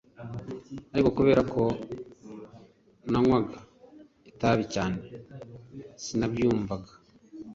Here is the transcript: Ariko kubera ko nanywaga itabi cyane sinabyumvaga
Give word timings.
Ariko 0.93 1.09
kubera 1.17 1.41
ko 1.53 1.63
nanywaga 3.11 3.57
itabi 4.31 4.63
cyane 4.73 4.99
sinabyumvaga 6.03 6.91